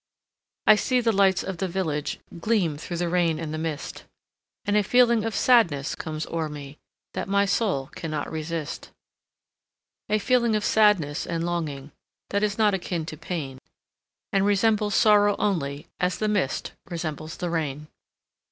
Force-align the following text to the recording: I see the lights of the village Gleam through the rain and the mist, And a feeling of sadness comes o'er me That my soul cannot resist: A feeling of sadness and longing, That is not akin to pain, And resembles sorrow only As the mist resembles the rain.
I 0.65 0.77
see 0.77 0.99
the 0.99 1.11
lights 1.11 1.43
of 1.43 1.57
the 1.59 1.67
village 1.67 2.19
Gleam 2.39 2.75
through 2.75 2.97
the 2.97 3.07
rain 3.07 3.37
and 3.37 3.53
the 3.53 3.59
mist, 3.59 4.05
And 4.65 4.75
a 4.75 4.81
feeling 4.81 5.23
of 5.23 5.35
sadness 5.35 5.93
comes 5.93 6.25
o'er 6.25 6.49
me 6.49 6.79
That 7.13 7.27
my 7.27 7.45
soul 7.45 7.85
cannot 7.93 8.31
resist: 8.31 8.89
A 10.09 10.17
feeling 10.17 10.55
of 10.55 10.65
sadness 10.65 11.27
and 11.27 11.43
longing, 11.45 11.91
That 12.31 12.41
is 12.41 12.57
not 12.57 12.73
akin 12.73 13.05
to 13.05 13.15
pain, 13.15 13.59
And 14.33 14.43
resembles 14.43 14.95
sorrow 14.95 15.35
only 15.37 15.87
As 15.99 16.17
the 16.17 16.27
mist 16.27 16.71
resembles 16.89 17.37
the 17.37 17.51
rain. 17.51 17.87